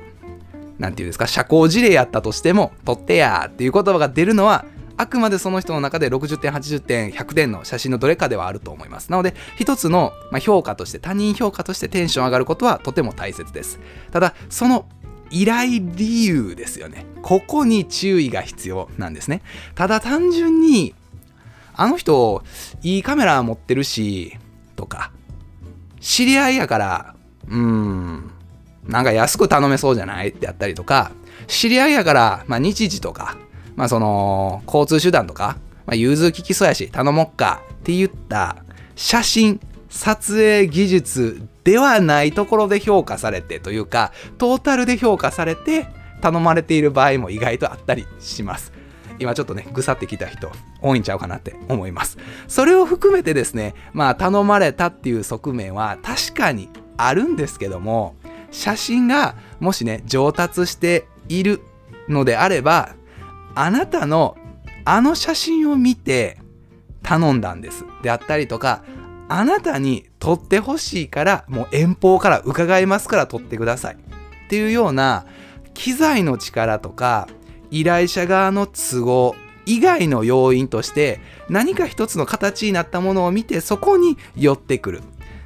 [0.78, 4.66] 何て言うんですか社交辞令やったとしても撮ってやっていう言葉が出るのは
[4.98, 9.10] あくまでその人の中で60点80点100点の写真のどれかではあると思います。
[9.10, 13.80] なので一つの評価として他人評価としてテンション上がることはとても大切です。
[14.12, 14.86] ただその
[15.32, 17.06] 依頼理由ですよね。
[17.22, 19.42] ここに注意が必要なんですね。
[19.76, 20.94] ただ単純に
[21.74, 22.44] あの人
[22.84, 24.38] いいカメラ持ってるし
[24.76, 25.12] とか
[26.00, 27.16] 知り合いやから
[27.48, 28.32] うーん
[28.88, 31.12] なんか安く頼めそうじゃないってやったりとか
[31.48, 33.38] 知り合いやから、まあ、日時とか
[33.76, 38.58] まあその交通手段とか、まあ、融通聞きそうやし頼もっかって言った
[38.96, 39.60] 写真
[39.92, 45.86] 撮影技術ではないところで評価されてというかトータルで評価されて
[46.22, 48.72] 頼まれている場合も意外とあったりします。
[49.20, 50.52] 今ちょっとねぐさってきた人
[50.82, 52.18] 多いんちゃうかなって思います。
[52.48, 58.16] それを含めてですねまあ頼まれたっていう側面は確かにあるんですけども
[58.50, 61.62] 写真がもしね上達している
[62.08, 62.96] のであれば
[63.54, 64.38] あなたの
[64.86, 66.40] あの写真を見て
[67.04, 67.84] 頼んだんです。
[68.02, 68.84] であったりとか
[69.34, 73.96] あなたに撮ってほしいからもう遠方から伺いますから撮ってください。
[73.96, 73.98] っ
[74.50, 75.26] ていうような
[75.74, 77.30] 機材の力とか
[77.70, 85.02] 依頼者側の都合以外の要因として何か一つの形になったものを見てそこに寄ってくる。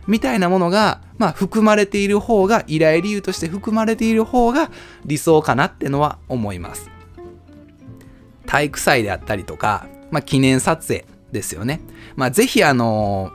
[0.07, 4.71] みたいなものが、まあ、含まれている方が依頼理由として含まれている方が
[5.03, 6.89] 理想かなってのは思います。
[8.47, 11.81] 体育祭であったりとか、まあ、記念撮影ですよね。
[12.15, 13.31] まあ、ぜひあの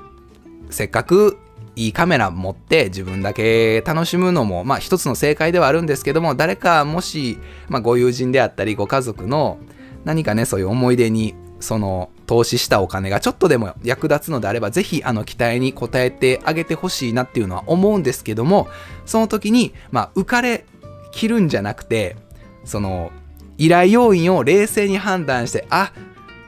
[0.70, 1.38] せっかく
[1.76, 9.58] いいカメラ持って自分だけ楽しむのも、まあ一つの正解ではあるんですけども、誰かもし、まあご友人であったりご家族の
[10.04, 18.68] 何かね、そういう思い出に、その投資したお金がちょっとでも役立つのであれば、ぜひあの期待に応えてあげてほしいなっていうのは思うんですけども、
[19.04, 20.64] その時に、まあ浮かれ
[21.12, 22.16] 切るんじゃなくて、
[22.64, 23.10] その
[23.58, 25.92] 依頼要因を冷静に判断して、あ、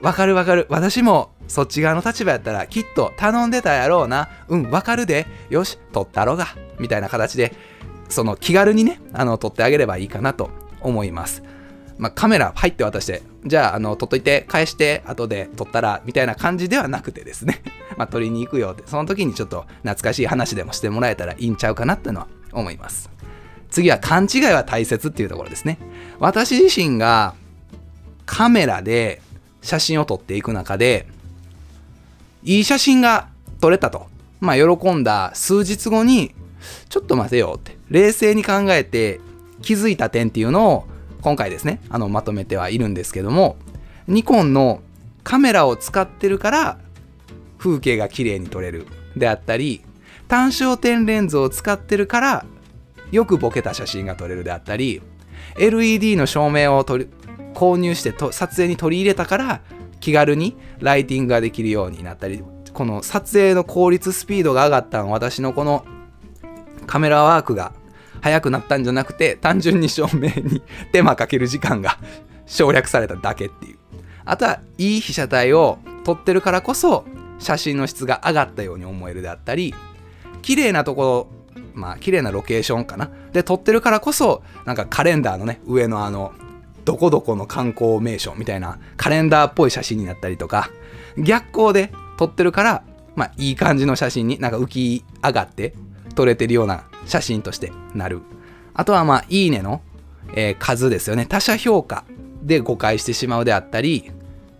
[0.00, 0.66] わかるわかる。
[0.68, 4.30] 私もそっち側の立場やったらきっと頼んでたやろうな。
[4.48, 5.26] うん、わかるで。
[5.50, 6.46] よし、取ったろが。
[6.80, 7.54] みたいな形で、
[8.08, 10.48] その気軽にね、あの、取ってあげればいいかなと
[10.80, 11.42] 思います。
[11.98, 17.60] まあ、カメラ入って渡して、じゃあ、あの、取っといて、返して、後で撮ったら、みたいな感じではなくてですね、
[17.98, 23.10] まあ、取りに行くよって、その時にちょっと懐かしい話でもしてもらえたらいいんちゃうかなっていうのは思います。
[23.68, 25.76] 次は勘違いは大切っていうところですね。
[26.18, 27.34] 私自身が
[28.24, 29.20] カメラで
[29.60, 31.06] 写真を撮っていく中で、
[32.44, 33.28] いい写真が
[33.60, 34.06] 撮れたと。
[34.40, 36.34] まあ、喜んだ数日後に、
[36.88, 39.20] ちょっと待てよって、冷静に考えて
[39.62, 40.86] 気づいた点っていうのを、
[41.20, 43.56] 今回ですね、あの、まとめてはいるんですけども、
[44.08, 44.82] ニコンの
[45.22, 46.78] カメラを使ってるから、
[47.58, 48.86] 風景が綺麗に撮れる。
[49.16, 49.82] であったり、
[50.26, 52.46] 単焦点レンズを使ってるから、
[53.12, 55.02] よくボケた写真が撮れるであったり、
[55.58, 57.10] LED の照明を取り
[57.54, 59.60] 購入してと撮影に取り入れたから
[60.02, 62.42] 気軽にライティングができるようになったり
[62.74, 65.86] この撮影の効率スピードが上がったの私のこの
[66.86, 67.72] カメラワークが
[68.20, 70.60] 速くなったんじゃなくて単純に照明に
[70.90, 71.98] 手間かける時間が
[72.46, 73.78] 省略されただけっていう。
[74.24, 77.04] あとはいい被写体を撮ってるからこそ
[77.38, 79.74] 写真の質が上がったように思えるであったり
[80.42, 83.08] 綺麗なところまあ綺麗なロケーションかな。
[83.32, 86.32] で撮ってるからこそなんかカレンダーのね上のあの
[86.84, 90.70] どこどこの観光名所みたいなカレンダーっぽい写真になったりとか
[91.16, 95.74] 逆光で撮ってるからまあいい感じの写真になんか浮き上がって
[96.14, 98.20] 撮れてるような写真としてなる。
[98.74, 99.82] あとはまあいいねの、
[100.34, 101.26] えー数ですよね。
[101.26, 102.04] 他者評価
[102.42, 104.10] で誤解してしまうであったり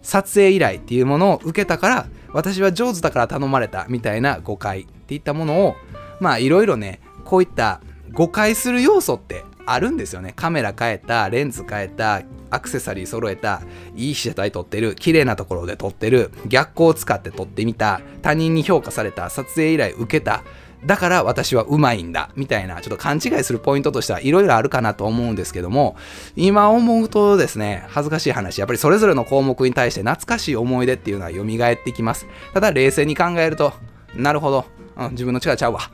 [0.03, 5.77] 撮影依頼っていうものを受けたから私は上手だから頼まれたみたいな誤解っていったものを
[6.21, 7.81] まあいろいろねこういった
[8.13, 10.33] 誤解する要素ってあるんですよね。
[10.35, 13.63] カメラ変えたレンズ変えたアクセサリー揃えた
[13.97, 20.45] いい被写体撮ってる綺麗なところで撮ってる逆光を使って撮ってみた他人に評価された撮影依頼受けた
[20.85, 25.97] だから私はうまいんだみたいなちょっと勘違いするポイントとしてはいろいろあるかなと思うんですけども
[26.37, 32.27] 今思うとですね恥ずかしい話やっぱりそれぞれの項目に対して懐かしい思い出っていうのは蘇ってきます。
[32.53, 33.73] ただ冷静に考えると
[34.15, 34.67] なるほど、
[34.97, 35.91] うん、自分の力ちゃうわ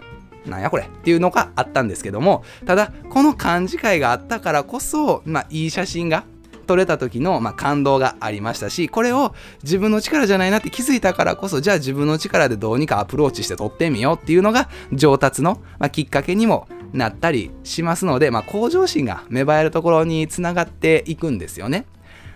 [0.49, 6.25] なんやこれっていうのがあったんですけどもただこの勘違いがあったからこそ、まあ、いい写真が
[6.67, 21.87] 撮れた時の、まあ、感動がありましたしこれを自分の力じゃないなって気づいたからこそじゃあ自分の力でどうにかアプローチして撮ってみようっていうのが上達の、まあ、きっかけにもなったりしますので、まあ、向上心が芽生えるところにつながっていくんですよね。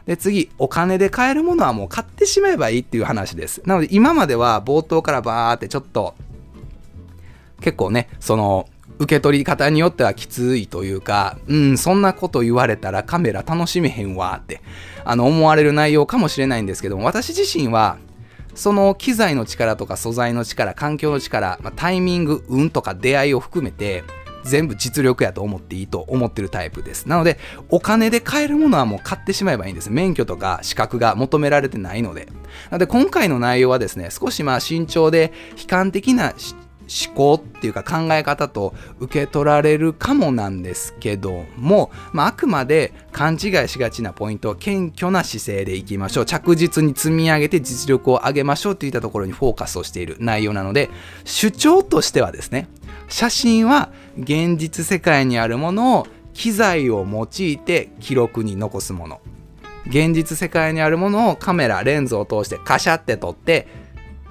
[0.07, 6.17] で次お金で買えるものはもう買ってしまえばいいっていう話ですなので今までは冒頭からバーってちょっと
[7.63, 14.61] 結構ねその受け取り方によってはきついというか、うん、そんなこと言われたらカメラ楽しめへんわって
[15.05, 17.99] あの思われる内容かもしれないんですけども私自身は
[18.55, 24.05] その機材の力とか素材の力環境の力、まあ、タイミング運とか出会いを含めて
[24.45, 27.09] 全部実力やと思っていいと思ってるタイプです。
[27.09, 27.39] なので、
[27.69, 29.91] お金で買えるものはもう買ってしまえばいいんです。
[29.91, 32.27] 免許とか資格が求められてないので。
[32.71, 36.35] なので、今回の内容はですね、少しまあ慎重で悲観的な
[36.89, 46.27] 思考っていうか考え方と受け取られるかもなんですけども、まあ、あくまで勘違いしがちなポイントは謙虚な姿勢でいきましょう。
[46.27, 50.91] 着実に積み上げて実力を上げましょうといったところにフォーカスをしている内容なので
[51.25, 52.69] 主張としてはですね
[53.09, 59.21] 写真は現実世界にあるものを機材を用いて記録に残すもの。
[59.87, 63.67] 現実世界にあるものをカメラレンズを通してカシャって撮って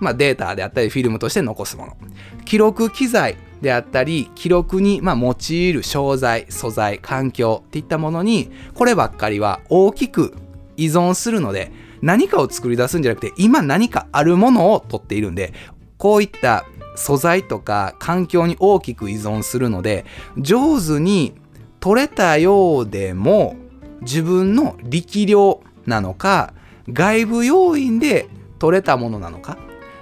[0.02, 1.96] まあ、データであったりフィルムとして残すもの。
[2.44, 10.34] 記録機材であったり記録にま用いる商材素材環境っていったものにこればっかりは大きく
[10.76, 11.72] 依存するので
[12.02, 15.54] 何かを作り出すんじゃなくて今何かあるものを取っているんで
[15.98, 20.06] こういった素材とか環境に大きく依存するので
[20.38, 21.36] 上手に
[21.80, 23.56] 取れたようでも
[24.02, 26.54] 自分の力量なのか
[26.90, 28.28] 外部要因で
[28.58, 29.58] 取れたものなのか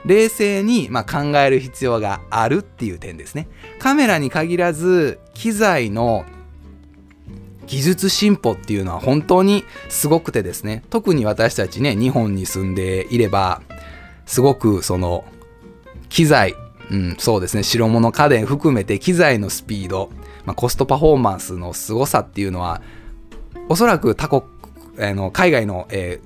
[0.06, 3.48] 冷静にま考える必要があるっていう点ですね。
[3.80, 6.26] カメラに限らず機材の
[7.68, 10.84] 技術進歩っていうのは本当にすごくてですね。
[10.90, 13.62] 特に私たちね日本に住んでいれば
[14.26, 15.26] すごくその
[16.10, 16.56] 機材
[16.92, 17.64] うん、そうですね。
[17.64, 20.10] 白物家電含めて機材のスピード、
[20.46, 22.82] まあ、コストパフォーマンスの凄さっていうのは
[23.70, 24.42] おそらく他国、
[24.98, 26.20] えー、の海外の、え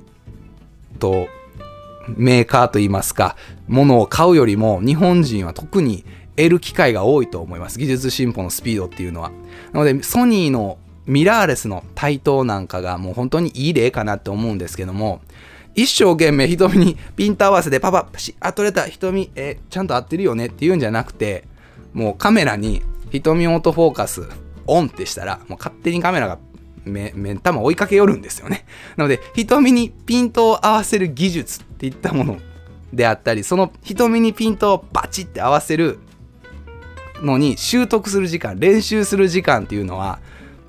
[0.95, 1.28] ー、と
[2.08, 3.36] メーカーといいますか
[3.68, 7.80] ものを買うよりも日本人は特に得る機会が多いと思います。
[7.80, 9.32] 技術進歩のスピードっていうのは。
[9.72, 15.22] なのでソニーのミラーレスの台頭なんかがもう本当にいい例かなって思うんですけども
[15.76, 21.43] 一生懸命瞳にピント合わせでパパパシあ取れた瞳えちゃんと合ってるよねっていうんじゃなくて
[21.93, 22.82] もうカメラに
[23.12, 24.28] 瞳オートフォーカス
[24.66, 26.39] オンってしたらもう勝手にカメラが
[26.86, 28.66] 目目玉追いかけよるんですよね。
[28.98, 32.38] なので瞳にピントを合わせる技術っていったもの
[32.94, 36.00] であったりその瞳にピントをバチって合わせる
[37.22, 40.20] のに習得する時間練習する時間っていうのは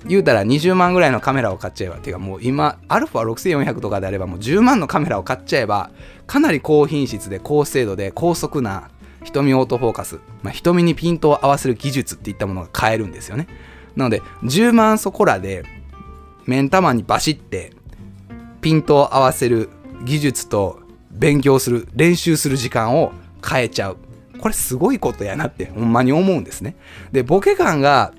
[0.07, 5.91] 言うたら20万ぐらいのカメラを買っちゃえばていうかもう今 α6400 とかであればもう10万のカメラを買っちゃえば
[6.27, 8.89] かなり高品質で高精度で高速な
[9.23, 13.47] 瞳オートフォーカス、まあ、瞳にピントを合わせる技術っていったものが買えるんですよね。
[13.95, 15.63] なので10万そこらで
[16.45, 17.71] 目ん玉にバシって
[18.61, 19.69] ピントを合わせる
[20.03, 20.79] 技術と
[21.11, 23.11] 勉強する練習する時間を
[23.47, 23.97] 変えちゃう。
[24.39, 26.75] これすごいことやなってほんまに思うんですね。
[27.11, 28.13] でボケ感が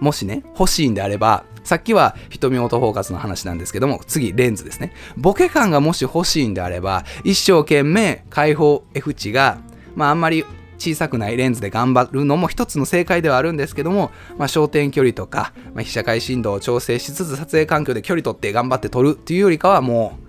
[0.00, 4.92] もしね欲しいんであればさっきは瞳オートフォーカスの話なんですけども次レンズですね。
[5.16, 9.58] ボケ感がもし欲しいんであれば一生懸命開放 F 値が
[9.94, 10.44] まああんまり
[10.92, 20.24] 小さくないレンズで頑張るのも一つの正解ではあるんですけども、まあ、焦点距離とか、まあ、被写界深度を調整しつつ撮影環境で距離取って頑張って撮るっていうよりかはもう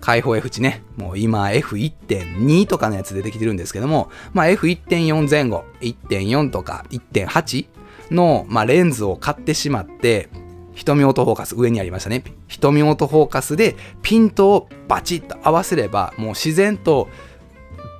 [0.00, 7.66] 開放 F 値ね、もう今 F1.2 とかのやつ出てきてるんですけども、まあ、F1.4 前後、1.4とか1.8
[8.10, 10.30] の、まあ、レンズを買ってしまって、
[10.74, 12.24] 瞳オートフォーカス上にありましたね。
[12.48, 17.08] 瞳オートフォーカスでピントをバチッと合わせれば、もう自然と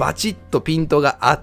[0.01, 1.43] バチッとピントが合っ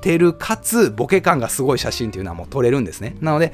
[0.00, 3.16] てるかつボケ感がすごい写真っていうのはもう撮れるんですね。
[3.20, 3.52] なので、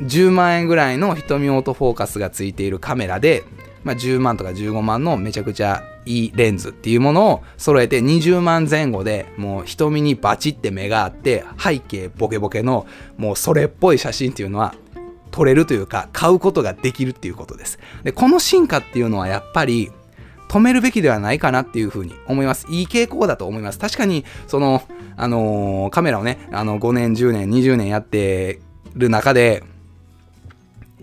[0.00, 3.44] 10万円ぐらいの瞳オートフォーカスがついているカメラで
[3.84, 12.86] まあ、10万とか15万のめちゃくちゃいいレンズっていうものを揃えて20万前後でもう瞳にバチって目があって背景ボケボケの
[13.16, 14.74] もうそれっぽい写真っていうのは
[15.30, 17.78] 撮れるというか買うことができるっていうことです。
[18.04, 19.90] でこの進化っていうのはやっぱり
[20.52, 22.66] 止めるべきではないかなっていうふうに思います。
[22.68, 23.78] いい傾向だと思います。
[23.78, 24.82] 確かにその
[25.16, 28.60] あのー、カメラをねあの5年10年20年やって
[28.94, 29.64] る中で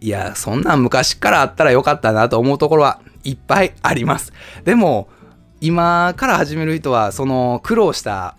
[0.01, 4.31] いや、そんなん昔からあったらよかったなと思うところはいっぱいあります。
[4.63, 5.09] でも、
[5.61, 8.37] 今から始める人は、その苦労した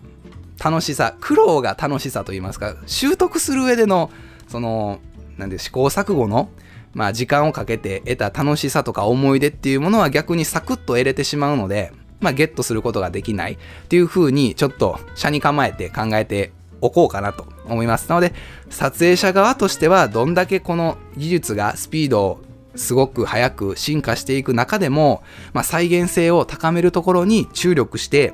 [0.63, 4.09] 楽しさ、苦労が楽しさと言いますか、習得する上での、
[4.47, 4.99] その、
[5.37, 6.49] なんで試行錯誤の
[6.93, 18.09] まあ時間をかけて得た楽しさとか思い出っていうものは逆にサクッと得れてしまうので、まあゲットすることができないっていう風にちょっと車に構えて考えておこうかなと思います。
[18.09, 18.33] なので
[18.69, 22.41] 撮影者側としてはどんだけこの技術がスピードを
[22.75, 25.23] すごく早く進化していく中でも、
[25.53, 28.33] まあ、再現性を高めるところに注力して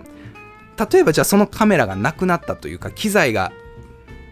[0.92, 3.52] 例えばじゃあそのカメラがなくなったというか機材が、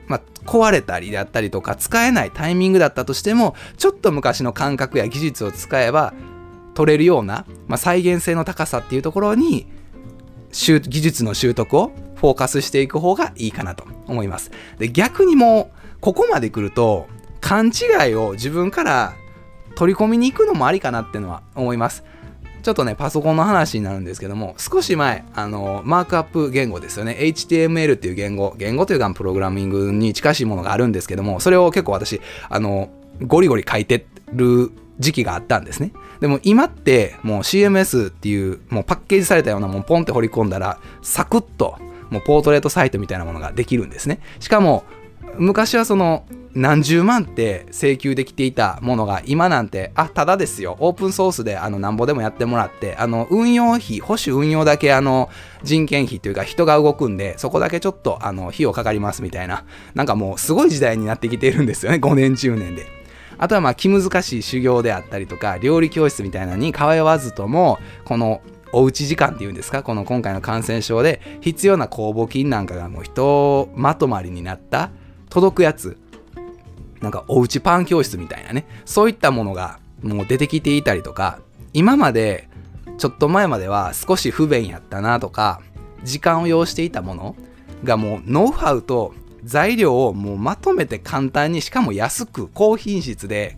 [0.07, 6.13] まあ、壊れたりであったりとか使えないタイミングだったとしてもちょっと昔の感覚や技術を使えば
[6.73, 9.67] 撮れるような、まあ、再現性の高さっていうところに
[10.51, 14.51] 技術の習得をフォーカスしていく方がいいかなと思います。
[14.77, 17.07] で逆にもうここまで来ると
[17.41, 19.13] 勘違いを自分から
[19.75, 22.03] 取り込みに行くのもありかなっていうのは思います。
[22.65, 27.15] ちょっとね、パソコンの話になるんですけども、少し前、あの、マークアップ言語ですよね。
[27.19, 32.89] HTML っていう言語、言語というかプログラミングに近しいものがあるんですけども、それを結構私、あの、
[33.21, 35.91] ゴリゴリ書いてる時期があったんですね。
[36.21, 41.77] でも今ってもう CMS っていうもうパッケージされたようなもんポンって掘り込んだらサクッと
[42.09, 44.19] もうポートレートサイトみたいなものができるんですね。
[44.39, 44.85] しかも
[45.37, 50.77] 昔はその何十万って請求できていたものが今なんてあただですよ。
[50.79, 55.29] オープンソースであのなんぼでもやってもらってあの運用費保守運用だけあの
[55.63, 59.65] 人件費というか人が動くんでそこだけちょっとあの費用かかりますみたいな。
[59.95, 61.97] なんかもうすごい時代になってきているんですよね。
[61.97, 62.87] 5年10年で。
[63.37, 69.83] あとはまあ気難しい修行であったりとか料理教室みたいなのに通わずともこのおうち時間っていうんですか？
[69.83, 74.89] この今回の感染症で必要な酵母菌なんかがもう人まとまりになった
[75.35, 75.97] 届くやつ。
[77.01, 78.65] なんかおうちパン教室みたいなね。
[78.85, 81.39] そういったものがもう出てきていたりとか
[81.73, 82.47] 今まで
[82.97, 85.61] ちょっと前までは少し不便やったなとか
[86.05, 87.35] 時間を要していたもの
[87.83, 89.13] がもうノウハウと
[89.43, 93.57] 材料をもうまとめて簡単にしかも安く高品質で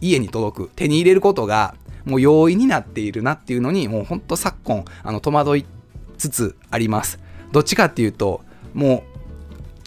[0.00, 5.66] 家に届く手に入れることがもう容易になっているなっていうのにもうほんと昨今あの戸惑い
[6.18, 7.20] つつあります。
[7.52, 8.42] どっちかっていうと
[8.74, 9.11] もう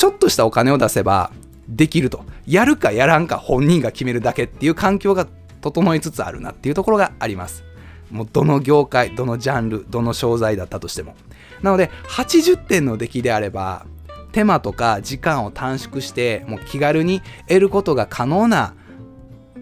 [0.06, 1.32] ちょっとしたお金を出せば
[1.68, 2.26] できると。
[2.45, 5.26] やるかやらんか本人が決めるだけっていう環境が
[5.62, 7.64] 整いつつあるなっていうところがあります。
[8.12, 11.16] もうどの業界どのジャンルどの商材だったとしても。
[11.64, 13.88] なので80点の出来であれば
[14.32, 18.76] 手間とか時間を短縮してもう気軽に得ることが可能な、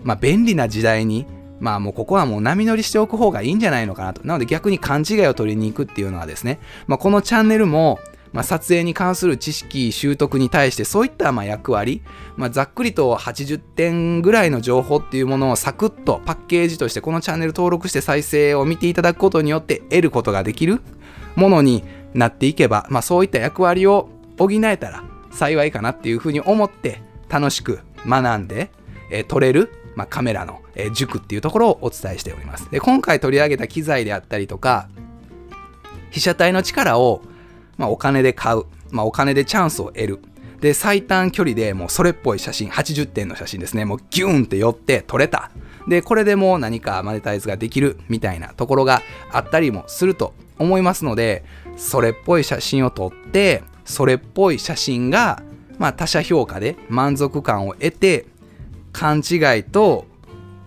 [0.02, 1.26] まあ、便利な時代に
[1.62, 4.22] まあもうここはもう波乗りしておく方がいいんじゃないのかなと。
[4.28, 7.98] なので逆に勘違いを取りに行くっていうのはですね、まあ、このチャンネルも
[8.34, 12.02] まあ、撮影に関する知識習得に対してそういったま役割、
[12.36, 20.82] まあ、ざっくりと80点ぐらいの情報っていうものをサクッとパッケージとしてこのチャンネル登録して再生を見ていただくことによって得ることができる
[21.36, 28.72] ものになっていけば、まあ、そういった役割を補えたら幸いかなっていうふうに思って楽しく学んで、
[29.12, 32.70] えー、撮れるまあ、カメラの、えー、塾っていうところをお伝えしております。
[32.72, 34.88] で今回取り上げた機材であったりとか
[36.12, 37.22] 被写体の力を
[37.78, 40.20] まあ、お金で買う、まあ、お金でチャンスを得る。
[40.62, 43.84] で、最短距離でもうそれっぽい写真、80点の写真ですね。
[43.84, 45.52] もうギューンって寄って撮れた。
[45.88, 49.02] で、これでもう何かマネタイズができるみたいなところが
[49.32, 51.44] あったりもすると思いますので、
[51.76, 55.44] それっぽい写真を撮って、それっぽい写真が、
[55.80, 58.26] まあ、他者評価で満足感を得て、
[58.94, 60.06] 勘違いと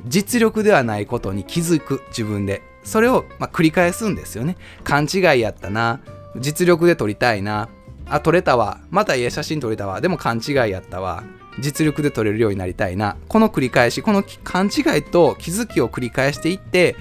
[0.05, 2.63] 実力ではないことに気づく自分で。
[2.85, 4.57] それを、ま、繰り返すんですよね。
[4.85, 6.01] 勘違いやったな。
[6.41, 7.69] 実力で撮りたいな。
[8.09, 8.81] あ撮れたわ。
[8.91, 10.01] またええ写真撮れたわ。
[10.01, 11.25] でも勘違いやったわ。
[11.59, 13.17] 実力で撮れるようになりたいな。
[13.29, 16.97] この繰り返しこの勘違いと気づきを繰り返していって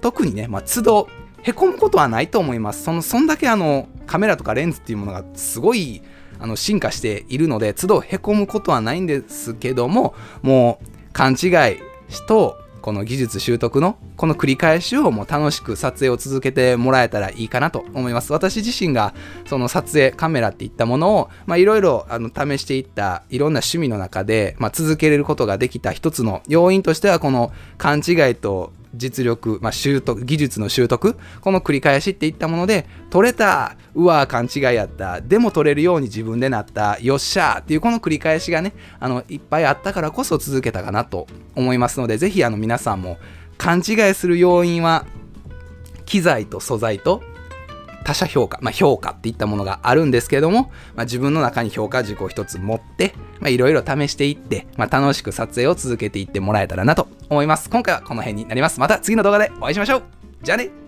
[0.00, 1.08] 特にね、まあ、都度
[1.42, 2.84] へこむことはないと思います。
[2.84, 6.02] そのそんだけあのカメラとかレンズっていうものがすごい
[6.38, 11.50] あの進化しているので都度へこむことはないんですけどももう勘違い
[12.26, 18.30] とこの技術習得のこの繰り返しをもう楽しく撮影を続けてもらえたらいいかなと思います。
[18.30, 19.14] 私自身が
[19.46, 43.18] その撮影カメラっていったものをいろいろ試していったいろんな趣味の中で、まあ、続けれることができた一つの要因としてはこの勘違いと実力、まあ、習得技術の習得この繰り返しっていったもので取れたうわ勘違いやったでも取れるように自分でなったよっしゃーっていうこの繰り返しがねあのいっぱいあったからこそ続けたかなと思いますので是非あの皆さんも
[43.58, 45.06] 勘違いする要因は
[46.06, 47.22] 機材と素材と
[48.04, 53.14] 他者評価、まあ、評価っていったものがあるんですけども、まあ、自分の中に評価軸を一つ持って、
[53.46, 57.70] いろいろ試していって、まあ、楽しく撮影を続けていってもらえたらなと思います。
[57.70, 58.78] 今回はこの辺になります。
[58.78, 60.02] また次の動画でお会いしましょう
[60.42, 60.83] じゃあね